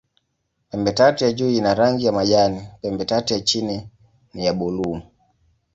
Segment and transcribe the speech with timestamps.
[0.69, 3.89] Pembetatu ya juu ina rangi ya majani, pembetatu ya chini
[4.33, 5.01] ni ya buluu.